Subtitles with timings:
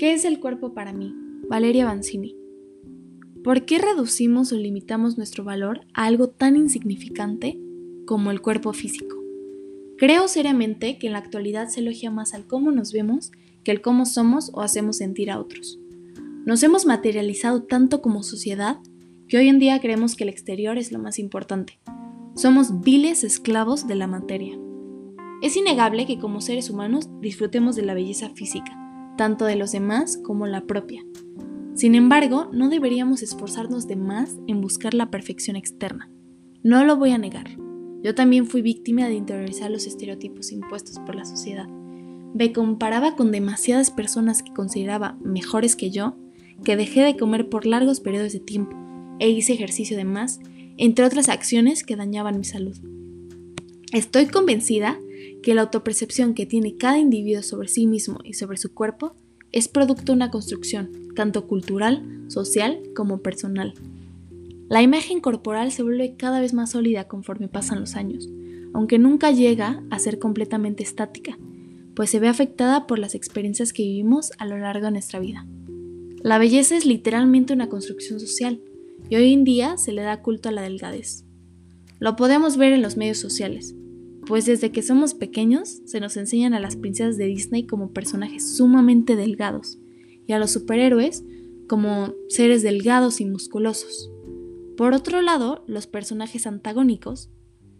[0.00, 1.14] ¿Qué es el cuerpo para mí?
[1.46, 2.34] Valeria Banzini.
[3.44, 7.60] ¿Por qué reducimos o limitamos nuestro valor a algo tan insignificante
[8.06, 9.14] como el cuerpo físico?
[9.98, 13.30] Creo seriamente que en la actualidad se elogia más al cómo nos vemos
[13.62, 15.78] que el cómo somos o hacemos sentir a otros.
[16.46, 18.78] Nos hemos materializado tanto como sociedad
[19.28, 21.78] que hoy en día creemos que el exterior es lo más importante.
[22.36, 24.58] Somos viles esclavos de la materia.
[25.42, 28.79] Es innegable que como seres humanos disfrutemos de la belleza física,
[29.20, 31.04] tanto de los demás como la propia.
[31.74, 36.10] Sin embargo, no deberíamos esforzarnos de más en buscar la perfección externa.
[36.62, 37.50] No lo voy a negar.
[38.02, 41.68] Yo también fui víctima de interiorizar los estereotipos impuestos por la sociedad.
[41.68, 46.16] Me comparaba con demasiadas personas que consideraba mejores que yo,
[46.64, 48.74] que dejé de comer por largos periodos de tiempo
[49.18, 50.40] e hice ejercicio de más,
[50.78, 52.78] entre otras acciones que dañaban mi salud.
[53.92, 54.98] Estoy convencida
[55.42, 59.14] que la autopercepción que tiene cada individuo sobre sí mismo y sobre su cuerpo
[59.52, 63.74] es producto de una construcción, tanto cultural, social como personal.
[64.68, 68.28] La imagen corporal se vuelve cada vez más sólida conforme pasan los años,
[68.72, 71.38] aunque nunca llega a ser completamente estática,
[71.94, 75.46] pues se ve afectada por las experiencias que vivimos a lo largo de nuestra vida.
[76.22, 78.60] La belleza es literalmente una construcción social,
[79.08, 81.24] y hoy en día se le da culto a la delgadez.
[81.98, 83.74] Lo podemos ver en los medios sociales,
[84.26, 88.56] pues desde que somos pequeños se nos enseñan a las princesas de Disney como personajes
[88.56, 89.78] sumamente delgados
[90.26, 91.24] y a los superhéroes
[91.68, 94.10] como seres delgados y musculosos.
[94.76, 97.30] Por otro lado, los personajes antagónicos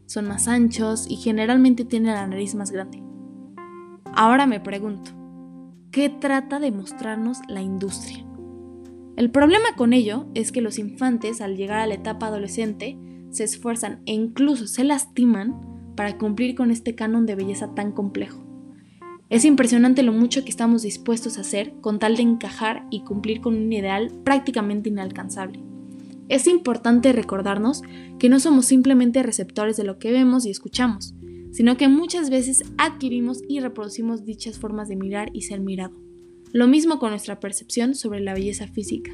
[0.07, 3.03] son más anchos y generalmente tienen la nariz más grande.
[4.13, 5.13] Ahora me pregunto,
[5.93, 8.27] ¿qué trata de mostrarnos la industria?
[9.17, 12.99] El problema con ello es que los infantes al llegar a la etapa adolescente
[13.31, 15.61] se esfuerzan e incluso se lastiman
[16.01, 18.43] para cumplir con este canon de belleza tan complejo.
[19.29, 23.43] Es impresionante lo mucho que estamos dispuestos a hacer con tal de encajar y cumplir
[23.43, 25.61] con un ideal prácticamente inalcanzable.
[26.31, 27.83] Es importante recordarnos
[28.19, 31.15] que no somos simplemente receptores de lo que vemos y escuchamos,
[31.51, 36.01] sino que muchas veces adquirimos y reproducimos dichas formas de mirar y ser mirado.
[36.51, 39.13] Lo mismo con nuestra percepción sobre la belleza física.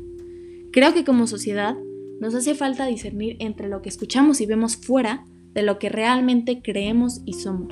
[0.70, 1.74] Creo que como sociedad
[2.20, 6.60] nos hace falta discernir entre lo que escuchamos y vemos fuera de lo que realmente
[6.60, 7.70] creemos y somos.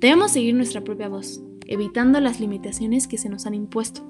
[0.00, 4.00] Debemos seguir nuestra propia voz, evitando las limitaciones que se nos han impuesto.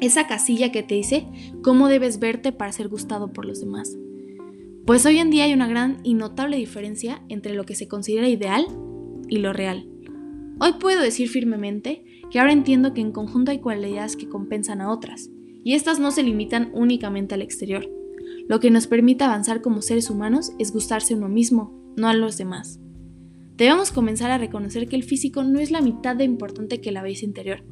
[0.00, 1.26] Esa casilla que te dice
[1.62, 3.98] cómo debes verte para ser gustado por los demás.
[4.86, 8.30] Pues hoy en día hay una gran y notable diferencia entre lo que se considera
[8.30, 8.66] ideal
[9.28, 9.86] y lo real.
[10.58, 14.90] Hoy puedo decir firmemente que ahora entiendo que en conjunto hay cualidades que compensan a
[14.90, 15.28] otras,
[15.64, 17.90] y estas no se limitan únicamente al exterior.
[18.48, 22.38] Lo que nos permite avanzar como seres humanos es gustarse uno mismo, no a los
[22.38, 22.80] demás.
[23.56, 27.02] Debemos comenzar a reconocer que el físico no es la mitad de importante que la
[27.02, 27.64] belleza interior.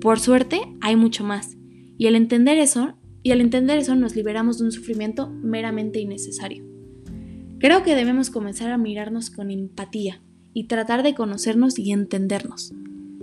[0.00, 1.56] Por suerte, hay mucho más.
[1.96, 6.64] Y al entender eso, y al entender eso nos liberamos de un sufrimiento meramente innecesario.
[7.58, 10.22] Creo que debemos comenzar a mirarnos con empatía
[10.54, 12.72] y tratar de conocernos y entendernos.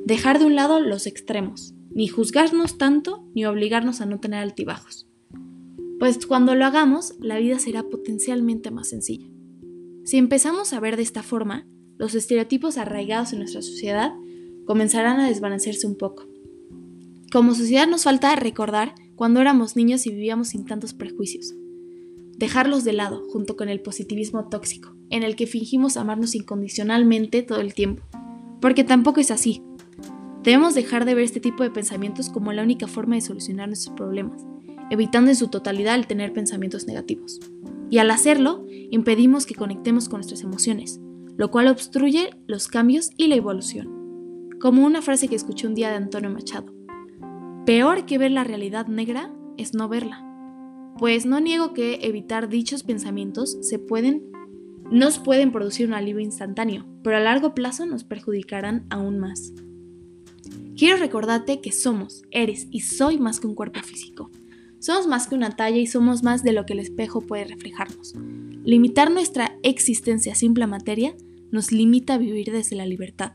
[0.06, 5.07] Dejar de un lado los extremos, ni juzgarnos tanto ni obligarnos a no tener altibajos.
[6.00, 9.28] Pues cuando lo hagamos, la vida será potencialmente más sencilla.
[10.04, 14.14] Si empezamos a ver de esta forma, los estereotipos arraigados en nuestra sociedad
[14.66, 16.28] comenzarán a desvanecerse un poco.
[17.32, 21.56] Como sociedad nos falta recordar cuando éramos niños y vivíamos sin tantos prejuicios.
[22.38, 27.60] Dejarlos de lado junto con el positivismo tóxico, en el que fingimos amarnos incondicionalmente todo
[27.60, 28.04] el tiempo.
[28.62, 29.64] Porque tampoco es así.
[30.44, 33.96] Debemos dejar de ver este tipo de pensamientos como la única forma de solucionar nuestros
[33.96, 34.46] problemas,
[34.90, 37.40] evitando en su totalidad el tener pensamientos negativos
[37.90, 41.00] y al hacerlo impedimos que conectemos con nuestras emociones,
[41.38, 44.50] lo cual obstruye los cambios y la evolución.
[44.60, 46.74] Como una frase que escuché un día de Antonio Machado,
[47.66, 50.24] peor que ver la realidad negra es no verla,
[50.98, 54.24] pues no niego que evitar dichos pensamientos se pueden,
[54.92, 59.54] nos pueden producir un alivio instantáneo, pero a largo plazo nos perjudicarán aún más.
[60.76, 64.30] Quiero recordarte que somos, eres y soy más que un cuerpo físico
[64.80, 68.14] somos más que una talla y somos más de lo que el espejo puede reflejarnos.
[68.64, 71.16] Limitar nuestra existencia a simple materia
[71.52, 73.34] nos limita a vivir desde la libertad.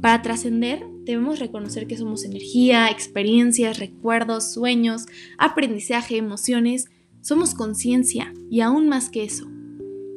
[0.00, 5.06] Para trascender, debemos reconocer que somos energía, experiencias, recuerdos, sueños,
[5.38, 6.86] aprendizaje, emociones,
[7.20, 9.46] somos conciencia y aún más que eso.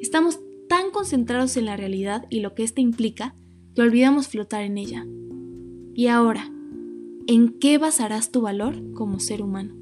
[0.02, 3.36] Estamos tan concentrados en la realidad y lo que ésta implica
[3.76, 5.06] que olvidamos flotar en ella.
[5.94, 6.52] Y ahora,
[7.28, 9.81] ¿en qué basarás tu valor como ser humano?